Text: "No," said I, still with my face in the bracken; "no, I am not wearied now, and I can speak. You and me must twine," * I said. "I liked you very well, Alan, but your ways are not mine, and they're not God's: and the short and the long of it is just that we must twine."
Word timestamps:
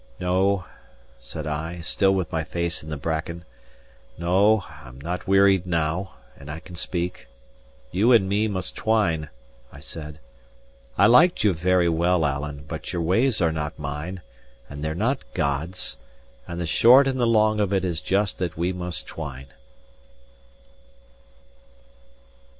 "No," 0.19 0.65
said 1.19 1.45
I, 1.45 1.81
still 1.81 2.15
with 2.15 2.31
my 2.31 2.43
face 2.43 2.81
in 2.81 2.89
the 2.89 2.97
bracken; 2.97 3.45
"no, 4.17 4.63
I 4.67 4.87
am 4.87 4.99
not 4.99 5.27
wearied 5.27 5.67
now, 5.67 6.15
and 6.35 6.49
I 6.49 6.59
can 6.59 6.73
speak. 6.75 7.27
You 7.91 8.11
and 8.11 8.27
me 8.27 8.47
must 8.47 8.75
twine," 8.75 9.29
* 9.51 9.71
I 9.71 9.79
said. 9.79 10.19
"I 10.97 11.05
liked 11.05 11.43
you 11.43 11.53
very 11.53 11.87
well, 11.87 12.25
Alan, 12.25 12.65
but 12.67 12.91
your 12.91 13.03
ways 13.03 13.41
are 13.43 13.51
not 13.51 13.77
mine, 13.77 14.21
and 14.67 14.83
they're 14.83 14.95
not 14.95 15.19
God's: 15.35 15.97
and 16.47 16.59
the 16.59 16.65
short 16.65 17.07
and 17.07 17.19
the 17.19 17.27
long 17.27 17.59
of 17.59 17.71
it 17.71 17.85
is 17.85 18.01
just 18.01 18.39
that 18.39 18.57
we 18.57 18.73
must 18.73 19.05
twine." 19.05 19.49